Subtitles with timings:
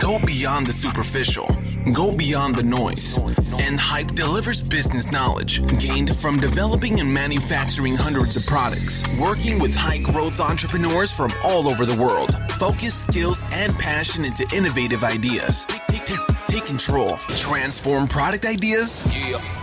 [0.00, 1.46] Go beyond the superficial.
[1.92, 3.16] Go beyond the noise.
[3.60, 9.74] End Hype delivers business knowledge gained from developing and manufacturing hundreds of products, working with
[9.74, 12.34] high growth entrepreneurs from all over the world.
[12.52, 15.66] Focus, skills, and passion into innovative ideas.
[15.66, 17.16] Take, take, take control.
[17.36, 19.04] Transform product ideas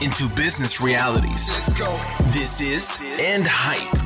[0.01, 1.47] into business realities.
[2.31, 3.97] This is End Hype.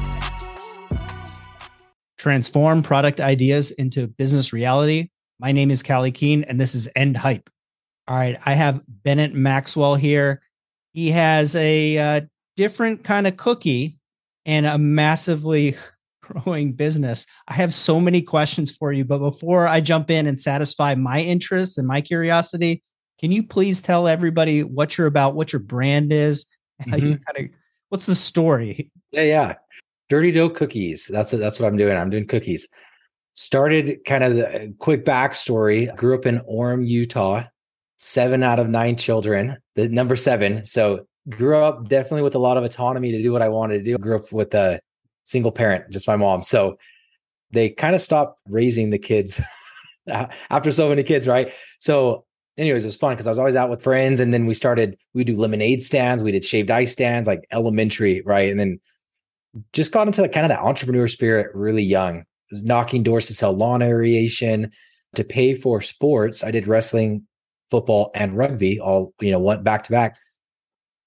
[2.18, 5.10] Transform product ideas into business reality.
[5.40, 7.50] My name is Callie Keen, and this is End Hype.
[8.08, 10.42] All right, I have Bennett Maxwell here.
[10.94, 12.22] He has a uh,
[12.56, 13.98] different kind of cookie
[14.46, 15.76] and a massively
[16.22, 17.26] growing business.
[17.48, 21.22] I have so many questions for you, but before I jump in and satisfy my
[21.22, 22.82] interests and my curiosity,
[23.20, 26.46] can you please tell everybody what you're about, what your brand is,
[26.80, 27.06] how mm-hmm.
[27.08, 27.56] you kind of
[27.90, 28.92] what's the story?
[29.12, 29.54] Yeah, yeah.
[30.10, 31.08] Dirty dough cookies.
[31.08, 31.98] That's that's what I'm doing.
[31.98, 32.68] I'm doing cookies.
[33.36, 35.96] Started kind of the uh, quick backstory.
[35.96, 37.44] Grew up in Orem, Utah.
[37.98, 39.58] Seven out of nine children.
[39.76, 40.66] The number seven.
[40.66, 43.84] So grew up definitely with a lot of autonomy to do what I wanted to
[43.84, 43.98] do.
[43.98, 44.80] Grew up with a
[45.24, 46.44] single parent, just my mom.
[46.44, 46.78] So
[47.52, 49.42] they kind of stopped raising the kids
[50.08, 51.52] after so many kids, right?
[51.80, 52.26] So
[52.58, 54.20] anyways, it was fun because I was always out with friends.
[54.20, 58.22] And then we started, we do lemonade stands, we did shaved ice stands, like elementary,
[58.22, 58.50] right?
[58.50, 58.80] And then
[59.74, 62.26] just got into the, kind of that entrepreneur spirit really young.
[62.64, 64.72] Knocking doors to sell lawn aeration,
[65.16, 66.44] to pay for sports.
[66.44, 67.28] I did wrestling,
[67.70, 70.18] football, and rugby all, you know, went back to back.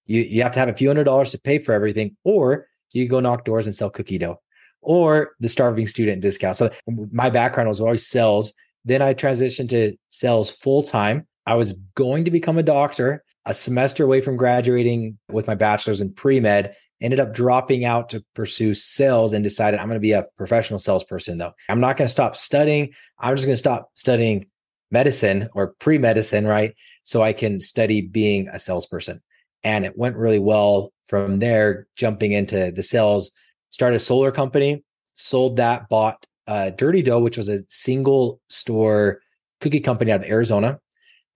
[0.06, 3.06] You you have to have a few hundred dollars to pay for everything, or you
[3.08, 4.40] go knock doors and sell cookie dough,
[4.80, 6.56] or the starving student discount.
[6.56, 8.54] So my background was always sales.
[8.84, 11.26] Then I transitioned to sales full time.
[11.46, 16.02] I was going to become a doctor a semester away from graduating with my bachelor's
[16.02, 20.00] in pre med ended up dropping out to pursue sales and decided I'm going to
[20.00, 21.52] be a professional salesperson though.
[21.68, 22.92] I'm not going to stop studying.
[23.18, 24.46] I'm just going to stop studying
[24.90, 26.74] medicine or pre-medicine, right?
[27.02, 29.20] So I can study being a salesperson.
[29.64, 33.32] And it went really well from there, jumping into the sales,
[33.70, 34.84] started a solar company,
[35.14, 39.20] sold that, bought uh, Dirty Dough, which was a single store
[39.60, 40.78] cookie company out of Arizona,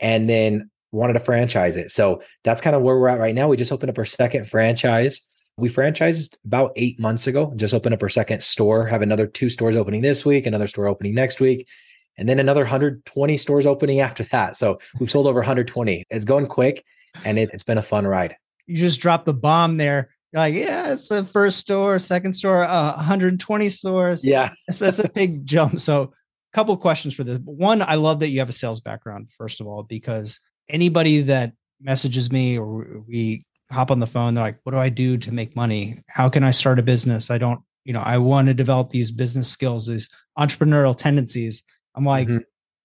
[0.00, 1.90] and then wanted to franchise it.
[1.90, 3.48] So that's kind of where we're at right now.
[3.48, 5.20] We just opened up our second franchise
[5.56, 9.48] we franchised about eight months ago, just opened up our second store, have another two
[9.48, 11.68] stores opening this week, another store opening next week,
[12.16, 14.56] and then another 120 stores opening after that.
[14.56, 16.04] So we've sold over 120.
[16.10, 16.84] It's going quick
[17.24, 18.36] and it, has been a fun ride.
[18.66, 20.10] You just dropped the bomb there.
[20.32, 24.24] You're like, yeah, it's the first store, second store, uh, 120 stores.
[24.24, 24.50] Yeah.
[24.66, 25.80] that's, that's a big jump.
[25.80, 27.38] So, a couple questions for this.
[27.44, 31.52] One, I love that you have a sales background, first of all, because anybody that
[31.80, 34.34] messages me or we hop on the phone.
[34.34, 35.98] They're like, what do I do to make money?
[36.08, 37.30] How can I start a business?
[37.30, 41.64] I don't, you know, I want to develop these business skills, these entrepreneurial tendencies.
[41.94, 42.38] I'm like, mm-hmm.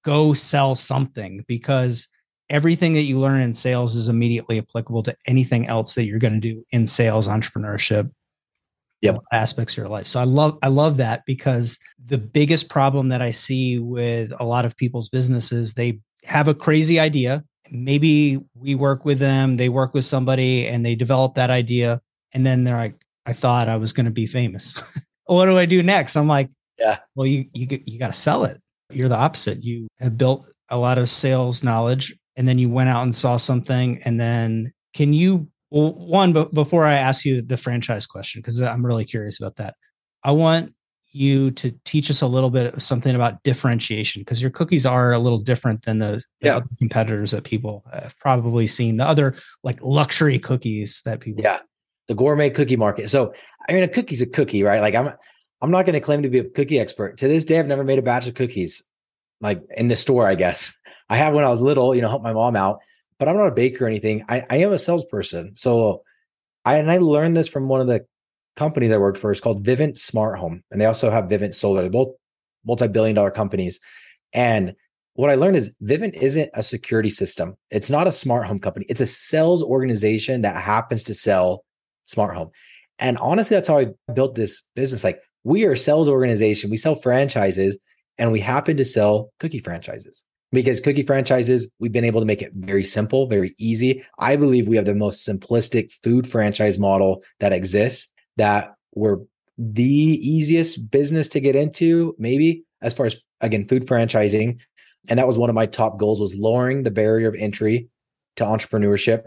[0.03, 2.07] go sell something because
[2.49, 6.39] everything that you learn in sales is immediately applicable to anything else that you're going
[6.39, 8.09] to do in sales, entrepreneurship,
[9.01, 9.19] yep.
[9.31, 10.07] aspects of your life.
[10.07, 14.45] So I love I love that because the biggest problem that I see with a
[14.45, 19.69] lot of people's businesses, they have a crazy idea maybe we work with them, they
[19.69, 22.01] work with somebody and they develop that idea.
[22.33, 22.95] And then they're like,
[23.25, 24.81] I thought I was going to be famous.
[25.25, 26.15] what do I do next?
[26.15, 28.61] I'm like, yeah, well, you, you, you got to sell it.
[28.91, 29.63] You're the opposite.
[29.63, 33.37] You have built a lot of sales knowledge and then you went out and saw
[33.37, 34.01] something.
[34.03, 38.61] And then can you, well, one, but before I ask you the franchise question, because
[38.61, 39.75] I'm really curious about that,
[40.23, 40.73] I want
[41.11, 45.11] you to teach us a little bit of something about differentiation because your cookies are
[45.11, 46.61] a little different than the, the yeah.
[46.77, 51.59] competitors that people have probably seen the other like luxury cookies that people yeah.
[52.07, 53.09] The gourmet cookie market.
[53.09, 53.33] So
[53.67, 54.81] i mean a cookie's a cookie right?
[54.81, 55.09] Like i'm
[55.61, 57.17] i'm not going to claim to be a cookie expert.
[57.17, 58.83] To this day i've never made a batch of cookies
[59.41, 60.77] like in the store i guess.
[61.09, 62.79] I have when i was little you know help my mom out
[63.19, 64.25] but i'm not a baker or anything.
[64.29, 65.55] I, I am a salesperson.
[65.55, 66.03] So
[66.65, 68.05] I and I learned this from one of the
[68.57, 71.55] company that I worked for is called Vivint Smart Home, and they also have Vivint
[71.55, 71.81] Solar.
[71.81, 72.15] They're both
[72.65, 73.79] multi-billion dollar companies.
[74.33, 74.75] And
[75.13, 77.55] what I learned is Vivint isn't a security system.
[77.71, 78.85] It's not a smart home company.
[78.89, 81.63] It's a sales organization that happens to sell
[82.05, 82.51] smart home.
[82.99, 85.03] And honestly, that's how I built this business.
[85.03, 86.69] Like we are a sales organization.
[86.69, 87.79] We sell franchises
[88.17, 92.41] and we happen to sell cookie franchises because cookie franchises, we've been able to make
[92.41, 94.03] it very simple, very easy.
[94.19, 99.21] I believe we have the most simplistic food franchise model that exists that were
[99.57, 104.59] the easiest business to get into, maybe as far as again, food franchising.
[105.09, 107.89] And that was one of my top goals was lowering the barrier of entry
[108.35, 109.25] to entrepreneurship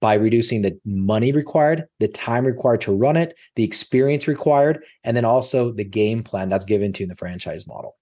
[0.00, 5.16] by reducing the money required, the time required to run it, the experience required, and
[5.16, 7.96] then also the game plan that's given to in the franchise model.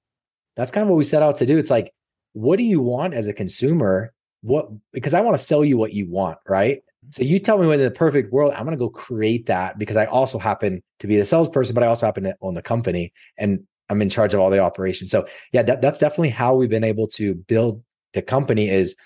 [0.57, 1.59] That's kind of what we set out to do.
[1.59, 1.93] It's like
[2.37, 4.13] what do you want as a consumer?
[4.43, 6.81] What because I want to sell you what you want, right?
[7.11, 9.79] So you tell me when in the perfect world, I'm going to go create that
[9.79, 12.63] because I also happen to be the salesperson, but I also happen to own the
[12.63, 15.11] company and I'm in charge of all the operations.
[15.11, 17.83] So yeah, that, that's definitely how we've been able to build
[18.15, 18.97] the company is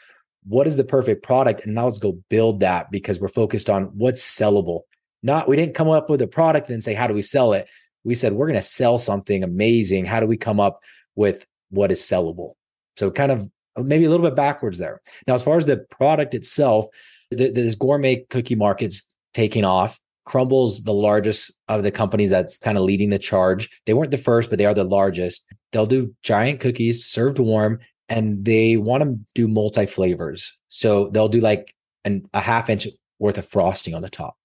[0.45, 1.67] what is the perfect product?
[1.67, 4.83] And now let's go build that because we're focused on what's sellable.
[5.23, 7.69] Not, we didn't come up with a product and say, how do we sell it?
[8.05, 10.07] We said, we're going to sell something amazing.
[10.07, 10.81] How do we come up
[11.15, 12.53] with what is sellable?
[12.97, 15.03] So kind of uh, maybe a little bit backwards there.
[15.27, 16.87] Now, as far as the product itself,
[17.31, 19.03] this gourmet cookie market's
[19.35, 19.99] taking off.
[20.27, 23.69] Crumbl's the largest of the companies that's kind of leading the charge.
[23.87, 25.45] They weren't the first, but they are the largest.
[25.73, 30.57] They'll do giant cookies served warm and they want to do multi flavors.
[30.69, 31.75] So they'll do like
[32.05, 32.87] an, a half inch
[33.19, 34.37] worth of frosting on the top.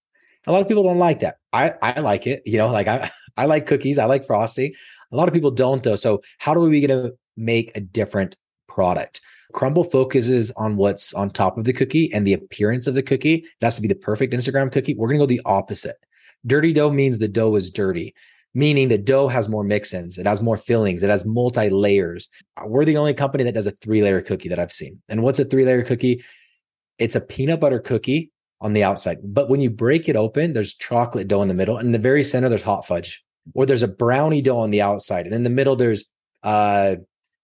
[0.47, 1.37] A lot of people don't like that.
[1.51, 2.43] I, I like it.
[2.45, 3.97] You know, like I, I like cookies.
[3.97, 4.73] I like frosting.
[5.11, 5.95] A lot of people don't though.
[5.95, 8.35] So how do we get to make a different
[8.67, 9.21] product?
[9.55, 13.35] Crumbl focuses on what's on top of the cookie and the appearance of the cookie.
[13.35, 14.95] It has to be the perfect Instagram cookie.
[14.95, 15.95] We're going to go the opposite.
[16.45, 18.13] Dirty dough means the dough is dirty,
[18.53, 22.27] meaning the dough has more mix-ins, it has more fillings, it has multi layers.
[22.65, 25.01] We're the only company that does a three-layer cookie that I've seen.
[25.07, 26.23] And what's a three-layer cookie?
[26.99, 28.31] It's a peanut butter cookie
[28.61, 31.77] on the outside, but when you break it open, there's chocolate dough in the middle,
[31.77, 33.23] and in the very center there's hot fudge,
[33.53, 36.05] or there's a brownie dough on the outside, and in the middle there's
[36.43, 36.95] uh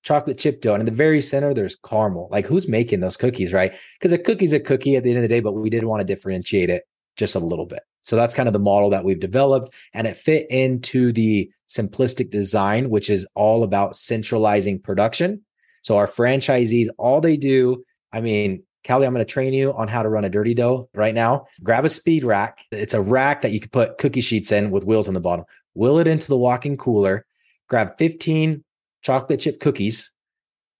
[0.03, 0.73] chocolate chip dough.
[0.73, 2.27] And in the very center, there's caramel.
[2.31, 3.73] Like who's making those cookies, right?
[3.99, 6.01] Because a cookie's a cookie at the end of the day, but we did want
[6.01, 6.83] to differentiate it
[7.17, 7.81] just a little bit.
[8.03, 9.73] So that's kind of the model that we've developed.
[9.93, 15.41] And it fit into the simplistic design, which is all about centralizing production.
[15.83, 19.87] So our franchisees, all they do, I mean, Callie, I'm going to train you on
[19.87, 21.45] how to run a dirty dough right now.
[21.63, 22.65] Grab a speed rack.
[22.71, 25.45] It's a rack that you can put cookie sheets in with wheels on the bottom.
[25.75, 27.25] Wheel it into the walk-in cooler.
[27.69, 28.63] Grab 15
[29.01, 30.11] chocolate chip cookies,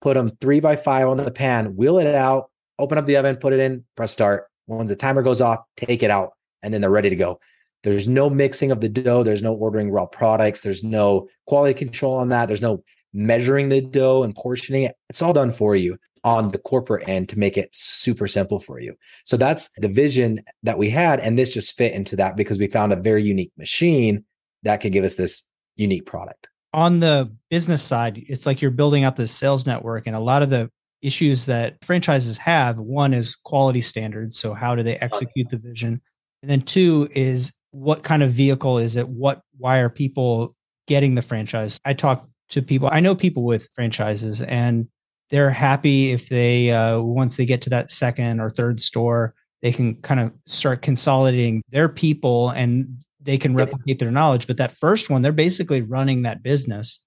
[0.00, 3.36] put them three by five on the pan, wheel it out, open up the oven,
[3.36, 4.46] put it in, press start.
[4.66, 6.30] When the timer goes off, take it out,
[6.62, 7.40] and then they're ready to go.
[7.82, 9.22] There's no mixing of the dough.
[9.22, 10.60] There's no ordering raw products.
[10.60, 12.46] There's no quality control on that.
[12.46, 14.94] There's no measuring the dough and portioning it.
[15.10, 18.78] It's all done for you on the corporate end to make it super simple for
[18.78, 18.94] you.
[19.24, 21.18] So that's the vision that we had.
[21.18, 24.24] And this just fit into that because we found a very unique machine
[24.62, 25.46] that could give us this
[25.76, 30.16] unique product on the business side, it's like you're building out this sales network, and
[30.16, 30.70] a lot of the
[31.02, 34.38] issues that franchises have one is quality standards.
[34.38, 36.00] So, how do they execute the vision?
[36.42, 39.08] And then two is what kind of vehicle is it?
[39.08, 40.54] What, why are people
[40.86, 41.78] getting the franchise?
[41.84, 44.88] I talk to people, I know people with franchises, and
[45.30, 49.72] they're happy if they, uh, once they get to that second or third store, they
[49.72, 54.46] can kind of start consolidating their people and they can replicate their knowledge.
[54.46, 57.00] But that first one, they're basically running that business.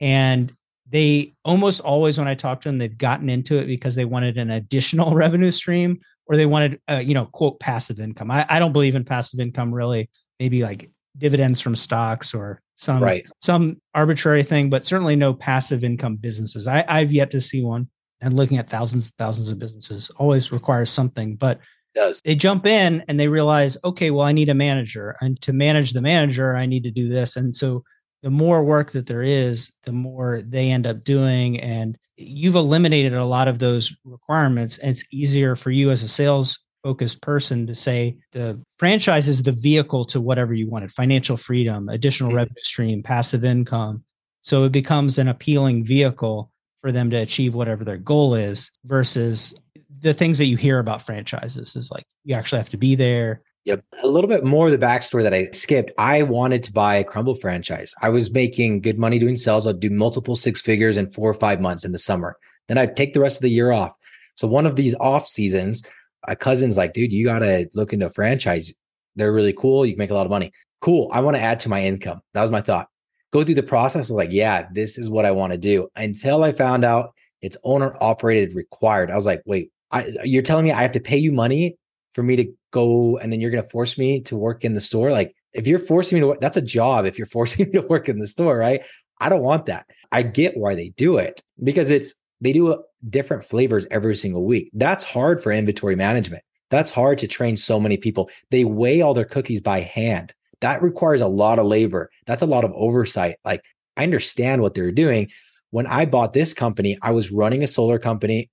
[0.00, 0.52] And
[0.88, 4.38] they almost always, when I talk to them, they've gotten into it because they wanted
[4.38, 8.30] an additional revenue stream or they wanted, uh, you know, quote, passive income.
[8.30, 13.02] I, I don't believe in passive income really, maybe like dividends from stocks or some
[13.02, 13.26] right.
[13.40, 16.66] some arbitrary thing, but certainly no passive income businesses.
[16.66, 17.88] I, I've yet to see one.
[18.20, 21.34] And looking at thousands and thousands of businesses always requires something.
[21.34, 21.58] But
[21.94, 22.20] does.
[22.24, 25.16] They jump in and they realize, okay, well, I need a manager.
[25.20, 27.36] And to manage the manager, I need to do this.
[27.36, 27.84] And so
[28.22, 31.60] the more work that there is, the more they end up doing.
[31.60, 34.78] And you've eliminated a lot of those requirements.
[34.78, 39.42] And it's easier for you as a sales focused person to say the franchise is
[39.42, 42.38] the vehicle to whatever you wanted financial freedom, additional mm-hmm.
[42.38, 44.04] revenue stream, passive income.
[44.42, 49.54] So it becomes an appealing vehicle for them to achieve whatever their goal is versus
[50.02, 53.42] the things that you hear about franchises is like you actually have to be there.
[53.64, 53.84] Yep.
[54.02, 55.92] A little bit more of the backstory that I skipped.
[55.96, 57.94] I wanted to buy a Crumbl franchise.
[58.02, 59.66] I was making good money doing sales.
[59.68, 62.36] I'd do multiple six figures in four or five months in the summer.
[62.66, 63.92] Then I'd take the rest of the year off.
[64.34, 65.86] So one of these off seasons,
[66.26, 68.72] a cousin's like, dude, you got to look into a franchise.
[69.14, 69.86] They're really cool.
[69.86, 70.50] You can make a lot of money.
[70.80, 71.08] Cool.
[71.12, 72.20] I want to add to my income.
[72.34, 72.88] That was my thought.
[73.32, 74.10] Go through the process.
[74.10, 75.88] I was like, yeah, this is what I want to do.
[75.94, 79.10] Until I found out it's owner operated required.
[79.10, 81.76] I was like, wait, I, you're telling me I have to pay you money
[82.14, 84.80] for me to go and then you're going to force me to work in the
[84.80, 85.10] store?
[85.10, 87.86] Like if you're forcing me to work that's a job if you're forcing me to
[87.86, 88.82] work in the store right?
[89.20, 89.86] I don't want that.
[90.10, 94.44] I get why they do it because it's they do uh, different flavors every single
[94.44, 94.70] week.
[94.72, 96.42] That's hard for inventory management.
[96.70, 98.30] That's hard to train so many people.
[98.50, 100.34] They weigh all their cookies by hand.
[100.60, 102.10] That requires a lot of labor.
[102.26, 103.36] That's a lot of oversight.
[103.44, 103.62] Like
[103.96, 105.30] i understand what they're doing.
[105.70, 108.50] When i bought this company i was running a solar company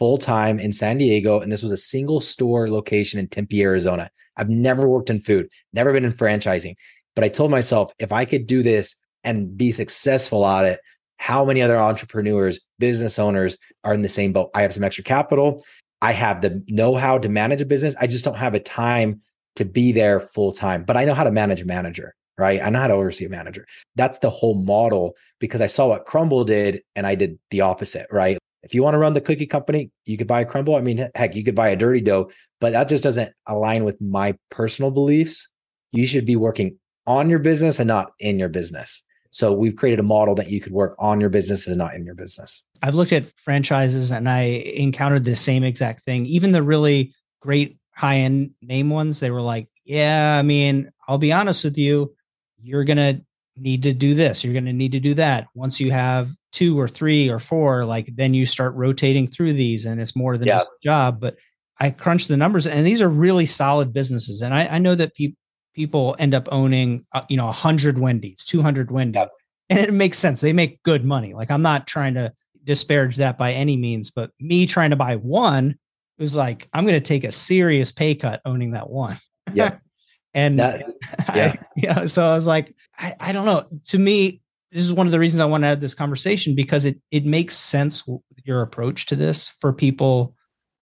[0.00, 4.10] full time in San Diego, and this was a single store location in Tempe, Arizona.
[4.38, 6.74] I've never worked in food, never been in franchising,
[7.14, 10.80] but I told myself if I could do this and be successful at it,
[11.18, 14.50] how many other entrepreneurs, business owners are in the same boat?
[14.54, 15.62] I have some extra capital.
[16.00, 17.94] I have the know how to manage a business.
[18.00, 19.20] I just don't have a time
[19.56, 22.62] to be there full time, but I know how to manage a manager, right?
[22.62, 23.66] I know how to oversee a manager.
[23.96, 28.06] That's the whole model because I saw what Crumbl did and I did the opposite,
[28.10, 28.38] right?
[28.62, 30.78] If you want to run the cookie company, you could buy a Crumbl.
[30.78, 34.00] I mean, heck, you could buy a dirty dough, but that just doesn't align with
[34.00, 35.48] my personal beliefs.
[35.92, 36.76] You should be working
[37.06, 39.02] on your business and not in your business.
[39.32, 42.04] So we've created a model that you could work on your business and not in
[42.04, 42.64] your business.
[42.82, 44.42] I've looked at franchises and I
[44.76, 46.26] encountered the same exact thing.
[46.26, 51.18] Even the really great high end name ones, they were like, yeah, I mean, I'll
[51.18, 52.14] be honest with you,
[52.60, 53.24] you're going to
[53.60, 54.42] need to do this.
[54.42, 55.46] You're going to need to do that.
[55.54, 59.84] Once you have two or three or four, like then you start rotating through these
[59.84, 60.62] and it's more than yeah.
[60.62, 61.20] a job.
[61.20, 61.36] But
[61.78, 64.42] I crunch the numbers and these are really solid businesses.
[64.42, 65.36] And I, I know that people,
[65.74, 69.20] people end up owning, uh, you know, 100 Wendy's, 200 Wendy's.
[69.20, 69.30] Yep.
[69.70, 70.40] And it makes sense.
[70.40, 71.32] They make good money.
[71.32, 72.32] Like I'm not trying to
[72.64, 75.78] disparage that by any means, but me trying to buy one
[76.18, 79.18] was like, I'm going to take a serious pay cut owning that one.
[79.54, 79.78] Yeah.
[80.34, 80.84] and that,
[81.34, 81.54] yeah.
[81.56, 82.06] I, yeah.
[82.06, 83.66] So I was like, I, I don't know.
[83.88, 84.40] To me,
[84.70, 87.24] this is one of the reasons I want to have this conversation because it it
[87.24, 88.04] makes sense
[88.44, 90.34] your approach to this for people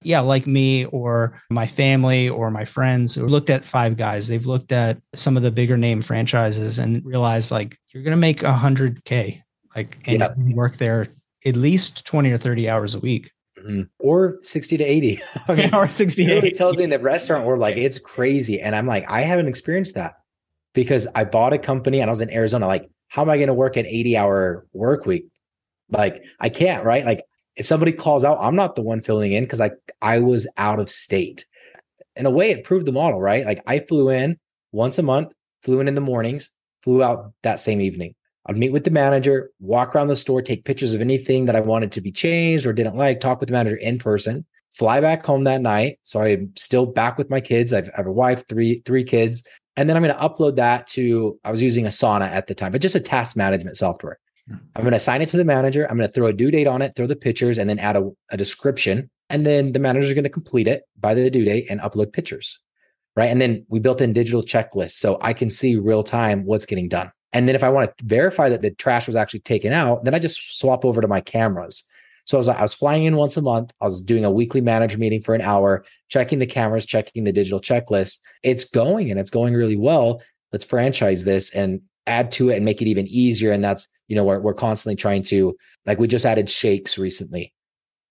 [0.03, 4.47] yeah, like me or my family or my friends who looked at Five Guys, they've
[4.47, 8.43] looked at some of the bigger name franchises and realized like you're going to make
[8.43, 9.43] a hundred K,
[9.75, 10.35] like, and yeah.
[10.55, 11.09] work there
[11.45, 13.33] at least 20 or 30 hours a week.
[13.59, 13.83] Mm-hmm.
[13.99, 15.23] Or 60 to 80.
[15.49, 16.51] I mean, or 60 to 80.
[16.53, 18.61] tells me in the restaurant world, like, it's crazy.
[18.61, 20.15] And I'm like, I haven't experienced that
[20.75, 22.67] because I bought a company and I was in Arizona.
[22.67, 25.27] Like, how am I going to work an 80 hour work week?
[25.91, 27.05] Like, I can't, right?
[27.05, 27.23] Like,
[27.59, 30.79] if somebody calls out, I'm not the one filling in because I I was out
[30.79, 31.45] of state.
[32.17, 33.45] In a way, it proved the model, right?
[33.45, 34.39] Like I flew in
[34.73, 35.33] once a month,
[35.63, 38.15] flew in in the mornings, flew out that same evening.
[38.47, 41.61] I'd meet with the manager, walk around the store, take pictures of anything that I
[41.61, 45.27] wanted to be changed or didn't like, talk with the manager in person, fly back
[45.27, 45.99] home that night.
[46.05, 47.73] So I'm still back with my kids.
[47.73, 49.45] I've, I have a wife, three three kids,
[49.78, 51.38] and then I'm going to upload that to.
[51.44, 54.18] I was using Asana at the time, but just a task management software.
[54.49, 54.56] Hmm.
[54.75, 55.88] I'm going to assign it to the manager.
[55.88, 57.97] I'm going to throw a due date on it, throw the pictures, and then add
[57.97, 59.08] a, a description.
[59.30, 62.12] And then the manager is going to complete it by the due date and upload
[62.12, 62.58] pictures.
[63.14, 63.30] Right.
[63.30, 66.88] And then we built in digital checklists so I can see real time what's getting
[66.88, 67.11] done.
[67.32, 70.14] And then if I want to verify that the trash was actually taken out, then
[70.14, 71.85] I just swap over to my cameras.
[72.28, 73.73] So I was, I was flying in once a month.
[73.80, 77.32] I was doing a weekly manager meeting for an hour, checking the cameras, checking the
[77.32, 78.18] digital checklist.
[78.42, 80.20] It's going and it's going really well.
[80.52, 83.50] Let's franchise this and add to it and make it even easier.
[83.50, 85.56] And that's, you know, we're, we're constantly trying to,
[85.87, 87.54] like, we just added shakes recently.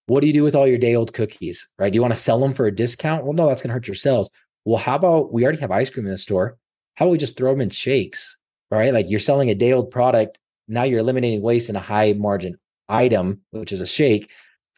[0.07, 1.93] What do you do with all your day old cookies, right?
[1.93, 3.23] Do you want to sell them for a discount?
[3.23, 4.31] Well, no, that's going to hurt your sales.
[4.65, 6.57] Well, how about we already have ice cream in the store?
[6.95, 8.35] How about we just throw them in shakes,
[8.71, 8.91] right?
[8.91, 10.39] Like you're selling a day old product.
[10.67, 12.57] Now you're eliminating waste in a high margin
[12.89, 14.29] item, which is a shake.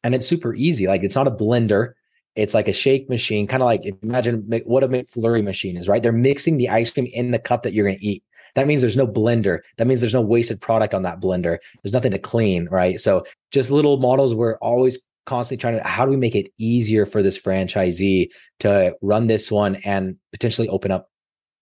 [0.04, 0.88] And it's super easy.
[0.88, 1.94] Like it's not a blender.
[2.36, 6.02] It's like a shake machine, kind of like imagine what a McFlurry machine is, right?
[6.02, 8.24] They're mixing the ice cream in the cup that you're going to eat.
[8.56, 9.60] That means there's no blender.
[9.78, 11.58] That means there's no wasted product on that blender.
[11.84, 13.00] There's nothing to clean, right?
[13.00, 14.34] So just little models.
[14.34, 18.28] We're always constantly trying to how do we make it easier for this franchisee
[18.60, 21.10] to run this one and potentially open up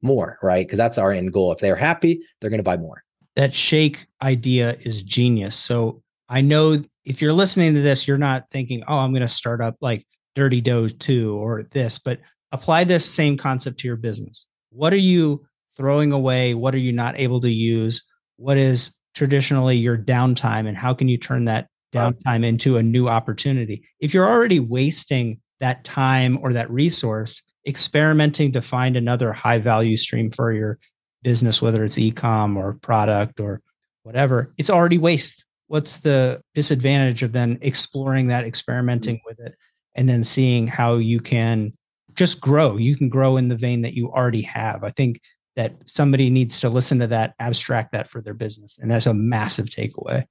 [0.01, 0.65] more, right?
[0.65, 1.51] Because that's our end goal.
[1.51, 3.03] If they're happy, they're going to buy more.
[3.35, 5.55] That shake idea is genius.
[5.55, 9.27] So I know if you're listening to this, you're not thinking, oh, I'm going to
[9.27, 10.05] start up like
[10.35, 12.19] Dirty Dough 2 or this, but
[12.51, 14.45] apply this same concept to your business.
[14.71, 16.53] What are you throwing away?
[16.53, 18.03] What are you not able to use?
[18.35, 20.67] What is traditionally your downtime?
[20.67, 23.87] And how can you turn that downtime into a new opportunity?
[23.99, 29.97] If you're already wasting that time or that resource, experimenting to find another high value
[29.97, 30.77] stream for your
[31.23, 33.61] business, whether it's e-com or product or
[34.03, 35.45] whatever, it's already waste.
[35.67, 39.27] What's the disadvantage of then exploring that, experimenting mm-hmm.
[39.27, 39.55] with it,
[39.95, 41.73] and then seeing how you can
[42.13, 42.77] just grow?
[42.77, 44.83] You can grow in the vein that you already have.
[44.83, 45.21] I think
[45.55, 48.77] that somebody needs to listen to that, abstract that for their business.
[48.79, 50.23] And that's a massive takeaway.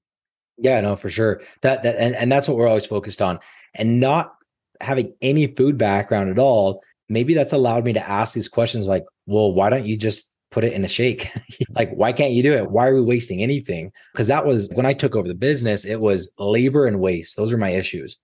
[0.58, 1.42] Yeah, no, for sure.
[1.62, 3.38] That that and, and that's what we're always focused on.
[3.74, 4.32] And not
[4.80, 9.04] having any food background at all, maybe that's allowed me to ask these questions like,
[9.26, 11.28] well, why don't you just put it in a shake?
[11.74, 12.70] like, why can't you do it?
[12.70, 13.92] Why are we wasting anything?
[14.14, 17.36] Because that was when I took over the business, it was labor and waste.
[17.36, 18.16] Those are my issues.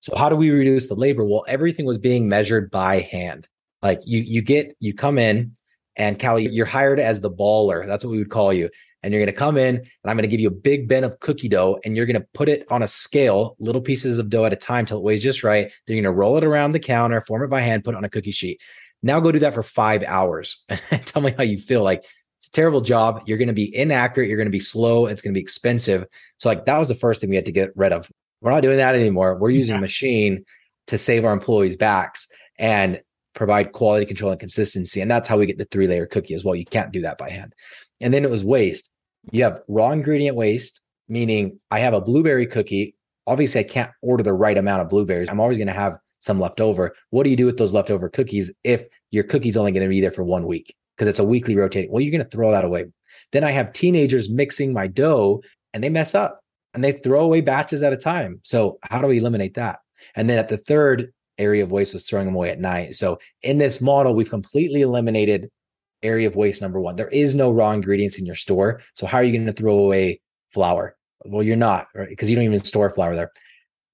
[0.00, 1.24] So how do we reduce the labor?
[1.24, 3.46] Well, everything was being measured by hand.
[3.82, 5.52] Like you you get you come in,
[5.94, 7.86] and Callie, you're hired as the baller.
[7.86, 8.68] That's what we would call you.
[9.04, 11.04] And you're going to come in and I'm going to give you a big bin
[11.04, 14.28] of cookie dough and you're going to put it on a scale, little pieces of
[14.28, 15.70] dough at a time till it weighs just right.
[15.86, 17.98] Then you're going to roll it around the counter, form it by hand, put it
[17.98, 18.60] on a cookie sheet.
[19.06, 21.82] Now go do that for five hours and tell me how you feel.
[21.82, 22.04] Like
[22.38, 23.22] It's a terrible job.
[23.26, 24.28] You're going to be inaccurate.
[24.28, 25.06] You're going to be slow.
[25.06, 26.04] It's going to be expensive.
[26.38, 28.10] So like that was the first thing we had to get rid of.
[28.40, 29.36] We're not doing that anymore.
[29.36, 29.78] We're using yeah.
[29.78, 30.44] a machine
[30.88, 33.00] to save our employees' backs and
[33.34, 35.00] provide quality control and consistency.
[35.00, 36.54] And that's how we get the three layer cookie as well.
[36.54, 37.54] You can't do that by hand.
[38.00, 38.90] And then it was waste.
[39.30, 42.94] You have raw ingredient waste, meaning I have a blueberry cookie.
[43.26, 45.28] Obviously, I can't order the right amount of blueberries.
[45.28, 46.94] I'm always going to have some left over.
[47.10, 50.00] What do you do with those leftover cookies if your cookie's only going to be
[50.00, 51.90] there for one week because it's a weekly rotating?
[51.90, 52.86] Well, you're going to throw that away.
[53.32, 55.42] Then I have teenagers mixing my dough
[55.72, 56.40] and they mess up
[56.74, 58.40] and they throw away batches at a time.
[58.42, 59.78] So how do we eliminate that?
[60.14, 62.96] And then at the third area of waste was throwing them away at night.
[62.96, 65.48] So in this model, we've completely eliminated
[66.02, 66.96] area of waste number one.
[66.96, 68.80] There is no raw ingredients in your store.
[68.94, 70.96] So how are you going to throw away flour?
[71.24, 72.08] Well, you're not, right?
[72.08, 73.32] Because you don't even store flour there.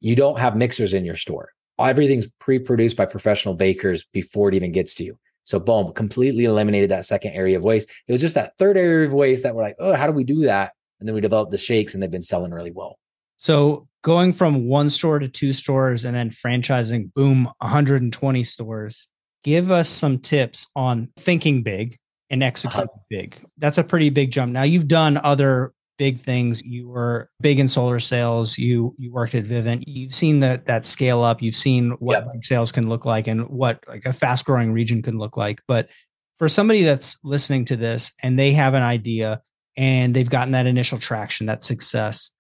[0.00, 1.50] You don't have mixers in your store.
[1.84, 5.18] Everything's pre-produced by professional bakers before it even gets to you.
[5.44, 7.90] So boom, completely eliminated that second area of waste.
[8.06, 10.24] It was just that third area of waste that we're like, oh, how do we
[10.24, 10.72] do that?
[11.00, 12.98] And then we developed the shakes and they've been selling really well.
[13.36, 19.08] So going from one store to two stores and then franchising, boom, 120 stores.
[19.42, 21.98] Give us some tips on thinking big
[22.30, 23.00] and executing uh-huh.
[23.10, 23.44] big.
[23.58, 24.52] That's a pretty big jump.
[24.52, 25.72] Now you've done other
[26.02, 26.60] big things.
[26.64, 28.58] You were big in solar sales.
[28.58, 29.84] You you worked at Vivint.
[29.86, 31.40] You've seen that that scale up.
[31.40, 32.42] You've seen what yep.
[32.42, 35.60] sales can look like and what like a fast growing region can look like.
[35.68, 35.90] But
[36.38, 39.40] for somebody that's listening to this and they have an idea
[39.76, 42.32] and they've gotten that initial traction, that success,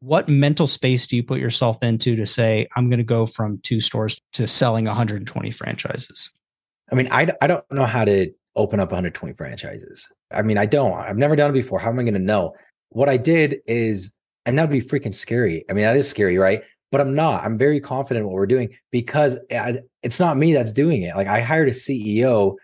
[0.00, 3.58] what mental space do you put yourself into to say i'm going to go from
[3.62, 6.30] two stores to selling 120 franchises
[6.92, 10.66] i mean I, I don't know how to open up 120 franchises i mean i
[10.66, 12.52] don't i've never done it before how am i going to know
[12.90, 14.12] what i did is
[14.44, 17.44] and that would be freaking scary i mean that is scary right but i'm not
[17.44, 21.14] i'm very confident what we're doing because eh, I, it's not me that's doing it
[21.16, 22.56] like i hired a ceo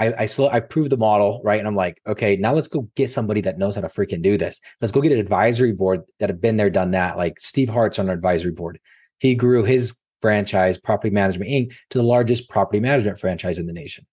[0.00, 1.58] I, I slow I proved the model, right?
[1.58, 4.38] And I'm like, okay, now let's go get somebody that knows how to freaking do
[4.38, 4.58] this.
[4.80, 7.18] Let's go get an advisory board that have been there, done that.
[7.18, 8.80] Like Steve Hart's on our advisory board.
[9.18, 13.74] He grew his franchise, Property Management Inc., to the largest property management franchise in the
[13.74, 14.06] nation.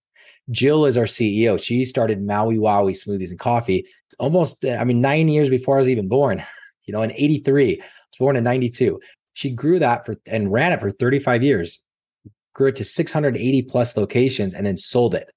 [0.52, 1.62] Jill is our CEO.
[1.62, 3.86] She started Maui Wowi Smoothies and Coffee
[4.20, 6.44] almost, I mean, nine years before I was even born,
[6.86, 7.74] you know, in 83.
[7.74, 9.00] I was born in 92.
[9.34, 11.80] She grew that for and ran it for 35 years,
[12.54, 15.30] grew it to 680 plus locations, and then sold it.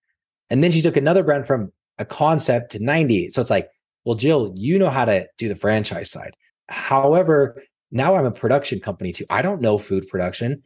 [0.49, 3.31] And then she took another brand from a concept to 90.
[3.31, 3.69] So it's like,
[4.05, 6.35] well, Jill, you know how to do the franchise side.
[6.69, 9.27] However, now I'm a production company too.
[9.29, 10.63] I don't know food production.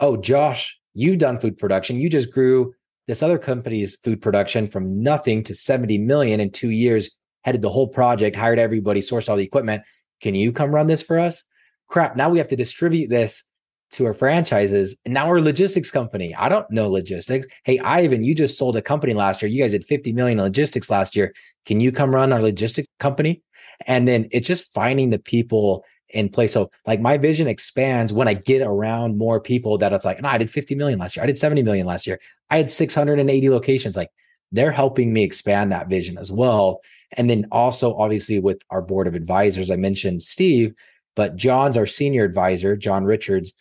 [0.00, 1.98] Oh, Josh, you've done food production.
[1.98, 2.74] You just grew
[3.06, 7.10] this other company's food production from nothing to 70 million in two years,
[7.42, 9.82] headed the whole project, hired everybody, sourced all the equipment.
[10.20, 11.44] Can you come run this for us?
[11.88, 12.16] Crap.
[12.16, 13.44] Now we have to distribute this
[13.92, 14.96] to our franchises.
[15.04, 16.34] And now we're a logistics company.
[16.34, 17.46] I don't know logistics.
[17.64, 19.50] Hey, Ivan, you just sold a company last year.
[19.50, 21.32] You guys did 50 million in logistics last year.
[21.66, 23.42] Can you come run our logistics company?
[23.86, 25.84] And then it's just finding the people
[26.14, 26.52] in place.
[26.52, 30.28] So like my vision expands when I get around more people that it's like, no,
[30.28, 31.22] I did 50 million last year.
[31.22, 32.20] I did 70 million last year.
[32.50, 33.96] I had 680 locations.
[33.96, 34.10] Like
[34.52, 36.80] they're helping me expand that vision as well.
[37.12, 40.74] And then also obviously with our board of advisors, I mentioned Steve,
[41.16, 43.52] but John's our senior advisor, John Richards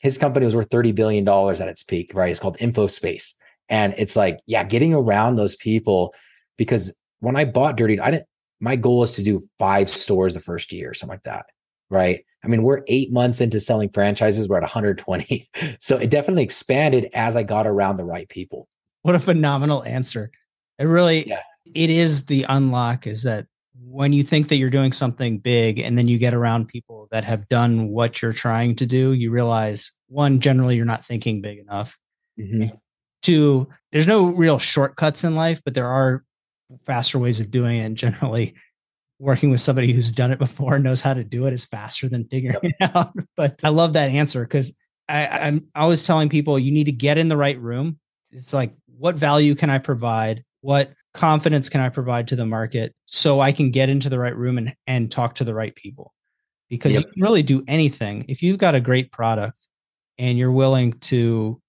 [0.00, 2.30] his company was worth $30 billion at its peak, right?
[2.30, 3.34] It's called InfoSpace.
[3.68, 6.14] And it's like, yeah, getting around those people
[6.56, 8.26] because when I bought Dirty, I didn't,
[8.60, 11.46] my goal is to do five stores the first year, something like that.
[11.90, 12.24] Right.
[12.44, 14.48] I mean, we're eight months into selling franchises.
[14.48, 15.48] We're at 120.
[15.80, 18.68] so it definitely expanded as I got around the right people.
[19.02, 20.30] What a phenomenal answer.
[20.78, 21.42] It really, yeah.
[21.74, 23.46] it is the unlock is that
[23.80, 27.24] when you think that you're doing something big and then you get around people that
[27.24, 31.58] have done what you're trying to do, you realize one, generally you're not thinking big
[31.58, 31.98] enough.
[32.38, 32.74] Mm-hmm.
[33.22, 36.24] Two, there's no real shortcuts in life, but there are
[36.84, 37.84] faster ways of doing it.
[37.84, 38.54] And generally,
[39.18, 42.08] working with somebody who's done it before and knows how to do it is faster
[42.08, 42.72] than figuring yep.
[42.80, 43.12] it out.
[43.36, 44.72] But I love that answer because
[45.08, 47.98] I'm always telling people you need to get in the right room.
[48.30, 50.44] It's like, what value can I provide?
[50.60, 54.36] What confidence can I provide to the market so I can get into the right
[54.36, 56.12] room and, and talk to the right people?
[56.68, 57.04] Because yep.
[57.04, 58.26] you can really do anything.
[58.28, 59.66] If you've got a great product
[60.18, 61.60] and you're willing to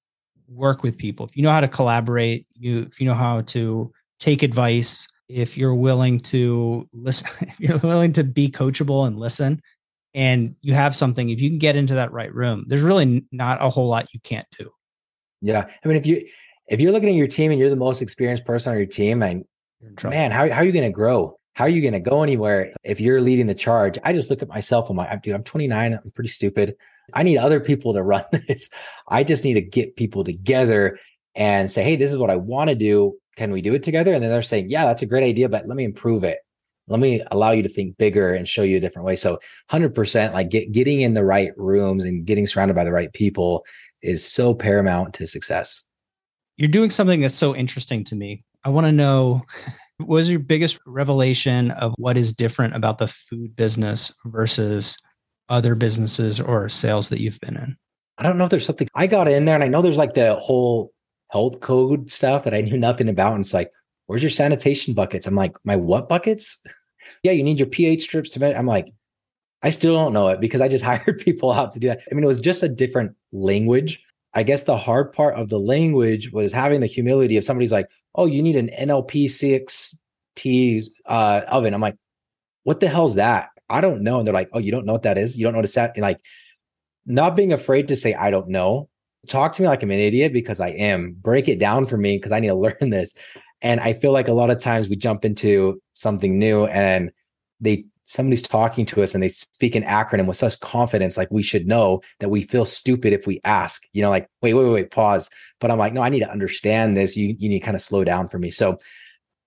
[0.50, 3.94] work with people, if you know how to collaborate, you if you know how to
[4.20, 9.62] take advice, if you're willing to listen, if you're willing to be coachable and listen,
[10.14, 13.60] and you have something, if you can get into that right room, there's really not
[13.62, 14.72] a whole lot you can't do.
[15.42, 15.70] Yeah.
[15.84, 16.28] I mean, if you
[16.68, 19.24] if you're looking at your team and you're the most experienced person on your team,
[19.24, 19.46] and
[20.04, 21.36] man, how, how are you going to grow?
[21.54, 23.98] How are you going to go anywhere if you're leading the charge?
[24.04, 24.90] I just look at myself.
[24.90, 25.94] I'm like, dude, I'm 29.
[25.94, 26.76] I'm pretty stupid.
[27.14, 28.70] I need other people to run this.
[29.08, 31.00] I just need to get people together
[31.36, 33.18] and say, hey, this is what I want to do.
[33.40, 34.14] Can we do it together?
[34.14, 36.40] And then they're saying, yeah, that's a great idea, but let me improve it.
[36.90, 39.16] Let me allow you to think bigger and show you a different way.
[39.16, 39.40] So
[39.72, 43.66] 100% like get, getting in the right rooms and getting surrounded by the right people
[44.02, 45.84] is so paramount to success.
[46.58, 48.44] You're doing something that's so interesting to me.
[48.66, 49.44] I want to know
[50.00, 54.98] what was your biggest revelation of what is different about the food business versus
[55.48, 57.78] other businesses or sales that you've been in?
[58.18, 60.14] I don't know if there's something I got in there, and I know there's like
[60.14, 60.92] the whole
[61.30, 63.34] health code stuff that I knew nothing about.
[63.34, 63.72] And it's like,
[64.08, 65.28] where's your sanitation buckets?
[65.28, 66.58] I'm like, my what buckets?
[67.24, 68.40] yeah, you need your pH strips to.
[68.40, 68.56] Med-.
[68.56, 68.88] I'm like,
[69.62, 72.02] I still don't know it because I just hired people out to do that.
[72.12, 74.04] I mean, it was just a different language.
[74.34, 77.88] I guess the hard part of the language was having the humility of somebody's like,
[78.16, 81.74] oh, you need an NLP6T uh, oven.
[81.74, 81.96] I'm like,
[82.64, 83.50] what the hell's that?
[83.70, 84.20] I don't know.
[84.20, 85.38] And they're like, oh, you don't know what that is?
[85.38, 85.92] You don't know what to set?
[85.96, 86.20] And like,
[87.06, 88.90] not being afraid to say, I don't know
[89.28, 91.16] talk to me like I'm an idiot because I am.
[91.20, 93.14] Break it down for me because I need to learn this.
[93.62, 97.12] And I feel like a lot of times we jump into something new and
[97.60, 101.44] they somebody's talking to us and they speak an acronym with such confidence, like we
[101.44, 104.74] should know that we feel stupid if we ask, you know, like, wait, wait, wait,
[104.74, 105.30] wait, pause.
[105.60, 107.16] But I'm like, no, I need to understand this.
[107.16, 108.50] You you need to kind of slow down for me.
[108.50, 108.78] So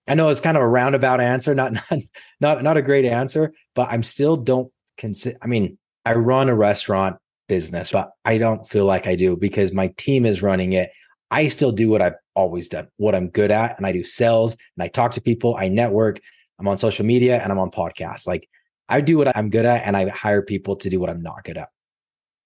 [0.07, 2.01] I know it's kind of a roundabout answer, not not
[2.41, 5.39] not not a great answer, but I'm still don't consider.
[5.43, 7.17] I mean, I run a restaurant
[7.53, 10.91] business, but I don't feel like I do because my team is running it.
[11.31, 14.53] I still do what I've always done, what I'm good at, and I do sales
[14.53, 16.19] and I talk to people, I network,
[16.59, 18.27] I'm on social media and I'm on podcasts.
[18.27, 18.49] Like
[18.89, 21.45] I do what I'm good at and I hire people to do what I'm not
[21.45, 21.69] good at.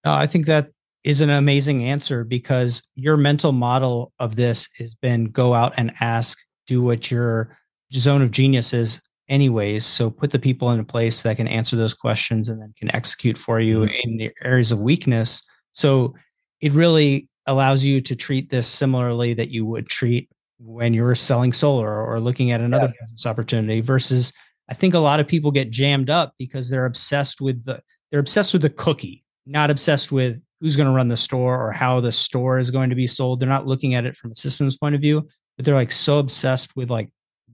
[0.05, 0.73] Uh, I think that
[1.05, 5.92] is an amazing answer because your mental model of this has been go out and
[6.01, 7.57] ask, do what your
[7.92, 9.85] zone of genius is anyways.
[9.85, 12.95] So put the people in a place that can answer those questions and then can
[12.95, 13.95] execute for you mm-hmm.
[14.05, 15.43] in the areas of weakness.
[15.73, 16.15] So
[16.61, 21.53] it really allows you to treat this similarly that you would treat when you're selling
[21.53, 23.01] solar or looking at another yeah.
[23.01, 24.33] business opportunity versus
[24.69, 28.21] I think a lot of people get jammed up because they're obsessed with the they're
[28.21, 32.01] obsessed with the cookie, not obsessed with who's going to run the store or how
[32.01, 33.41] the store is going to be sold.
[33.41, 36.19] They're not looking at it from a systems point of view, but they're like so
[36.19, 37.11] obsessed with like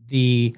[0.07, 0.55] the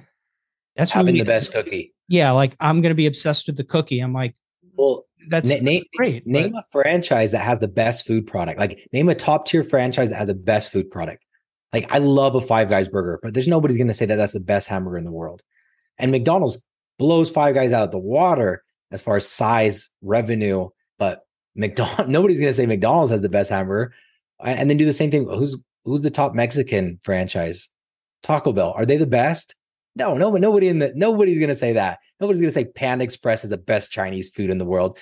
[0.76, 1.92] that's having the best cookie.
[2.08, 4.00] Yeah, like I'm going to be obsessed with the cookie.
[4.00, 4.34] I'm like,
[4.74, 6.26] well, that's, na- that's great.
[6.26, 8.58] Name but- a franchise that has the best food product.
[8.58, 11.24] Like name a top tier franchise that has the best food product.
[11.72, 14.32] Like I love a Five Guys burger, but there's nobody's going to say that that's
[14.32, 15.42] the best hamburger in the world.
[15.98, 16.62] And McDonald's
[16.98, 21.22] blows Five Guys out of the water as far as size, revenue, but
[21.56, 23.92] McDonald's nobody's going to say McDonald's has the best hamburger.
[24.44, 25.26] And then do the same thing.
[25.28, 27.68] Who's who's the top Mexican franchise?
[28.22, 28.72] Taco Bell.
[28.76, 29.54] Are they the best?
[29.96, 31.98] No, no, nobody in the nobody's gonna say that.
[32.20, 34.98] Nobody's gonna say Panda Express is the best Chinese food in the world.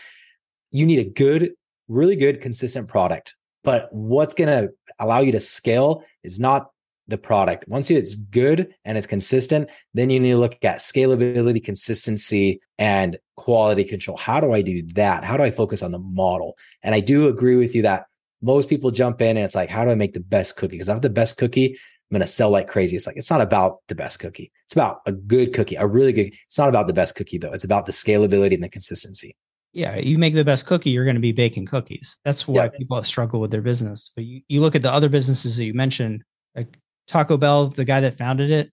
[0.70, 1.52] You need a good,
[1.88, 3.34] really good, consistent product.
[3.64, 6.70] But what's gonna allow you to scale is not
[7.08, 7.66] the product.
[7.68, 13.18] Once it's good and it's consistent, then you need to look at scalability, consistency, and
[13.36, 14.16] quality control.
[14.16, 15.24] How do I do that?
[15.24, 16.56] How do I focus on the model?
[16.82, 18.06] And I do agree with you that
[18.40, 20.72] most people jump in and it's like, how do I make the best cookie?
[20.72, 21.78] Because I have the best cookie,
[22.12, 22.94] I'm going to sell like crazy.
[22.94, 24.52] It's like, it's not about the best cookie.
[24.66, 26.30] It's about a good cookie, a really good.
[26.46, 27.54] It's not about the best cookie though.
[27.54, 29.34] It's about the scalability and the consistency.
[29.72, 29.96] Yeah.
[29.96, 32.18] You make the best cookie, you're going to be baking cookies.
[32.22, 32.68] That's why yeah.
[32.68, 34.10] people struggle with their business.
[34.14, 36.22] But you, you look at the other businesses that you mentioned,
[36.54, 38.70] like Taco Bell, the guy that founded it,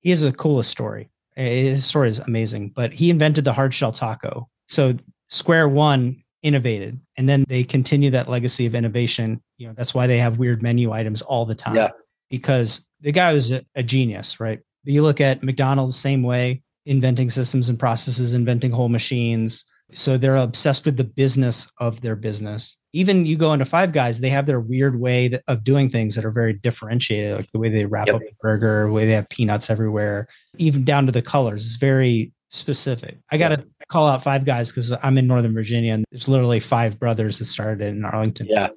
[0.00, 1.08] he has the coolest story.
[1.36, 4.48] Eh, his story is amazing, but he invented the hard shell taco.
[4.66, 4.94] So
[5.28, 9.40] Square One innovated and then they continue that legacy of innovation.
[9.56, 11.76] You know, that's why they have weird menu items all the time.
[11.76, 11.90] Yeah
[12.32, 14.58] because the guy was a, a genius, right?
[14.84, 19.64] But you look at McDonald's same way, inventing systems and processes, inventing whole machines.
[19.92, 22.78] So they're obsessed with the business of their business.
[22.94, 26.24] Even you go into Five Guys, they have their weird way of doing things that
[26.24, 28.16] are very differentiated, like the way they wrap yep.
[28.16, 31.66] up a burger, the way they have peanuts everywhere, even down to the colors.
[31.66, 33.18] It's very specific.
[33.30, 33.66] I got to yep.
[33.88, 37.44] call out Five Guys because I'm in Northern Virginia and there's literally five brothers that
[37.44, 38.46] started in Arlington.
[38.48, 38.68] Yeah.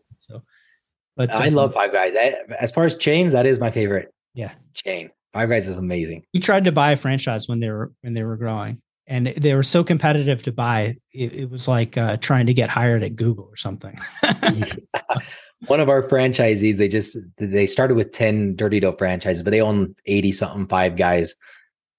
[1.16, 2.14] But I um, love Five Guys.
[2.16, 4.14] I, as far as chains, that is my favorite.
[4.34, 5.12] Yeah, chain.
[5.34, 6.24] Five Guys is amazing.
[6.34, 9.54] We tried to buy a franchise when they were when they were growing, and they
[9.54, 10.96] were so competitive to buy.
[11.14, 13.98] It, it was like uh, trying to get hired at Google or something.
[15.68, 19.62] One of our franchisees, they just they started with ten Dirty Dough franchises, but they
[19.62, 21.34] own eighty something Five Guys,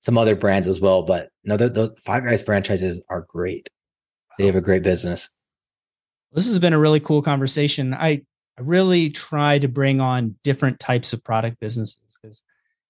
[0.00, 1.02] some other brands as well.
[1.02, 3.70] But no, the, the Five Guys franchises are great.
[4.38, 5.31] They have a great business.
[6.33, 7.94] This has been a really cool conversation.
[7.94, 8.22] I
[8.59, 12.42] I really try to bring on different types of product businesses because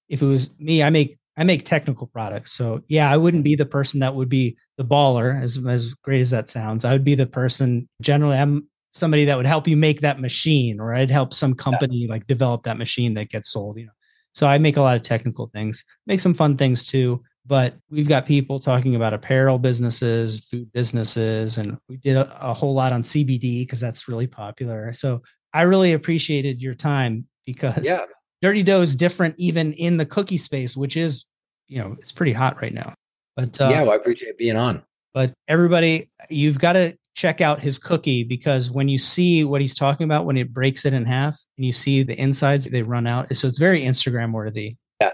[0.09, 2.53] if it was me, I make I make technical products.
[2.53, 6.21] So yeah, I wouldn't be the person that would be the baller, as as great
[6.21, 6.85] as that sounds.
[6.85, 10.81] I would be the person generally I'm somebody that would help you make that machine,
[10.81, 12.11] or I'd help some company yeah.
[12.11, 13.93] like develop that machine that gets sold, you know.
[14.33, 17.23] So I make a lot of technical things, make some fun things too.
[17.47, 22.53] But we've got people talking about apparel businesses, food businesses, and we did a, a
[22.53, 24.93] whole lot on CBD because that's really popular.
[24.93, 25.23] So
[25.57, 28.05] I really appreciated your time because Yeah.
[28.43, 31.25] Dirty Dough is different even in the cookie space, which is,
[31.69, 32.93] you know, it's pretty hot right now.
[33.37, 34.83] But uh, yeah, well, I appreciate being on.
[35.15, 39.75] but everybody, you've got to check out his cookie because when you see what he's
[39.75, 43.07] talking about, when it breaks it in half and you see the insides, they run
[43.07, 43.35] out.
[43.35, 44.77] So it's very Instagram worthy.
[45.01, 45.13] Yeah.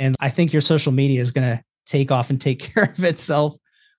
[0.00, 3.04] And I think your social media is going to take off and take care of
[3.04, 3.56] itself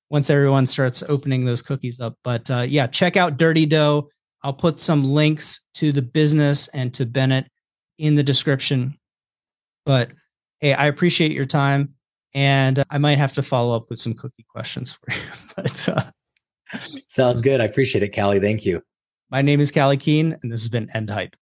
[0.10, 2.16] once everyone starts opening those cookies up.
[2.26, 4.10] But uh, yeah, check out Dirty Dough.
[4.44, 7.48] I'll put some links to the business and to Bennett
[7.98, 8.98] in the description.
[9.86, 10.12] But
[10.60, 11.94] hey, I appreciate your time.
[12.34, 15.22] And I might have to follow up with some cookie questions for you.
[15.56, 16.04] But uh,
[17.08, 17.62] Sounds good.
[17.62, 18.40] I appreciate it, Callie.
[18.40, 18.84] Thank you.
[19.32, 21.36] my name is Callie Keen, and this has been End Hype.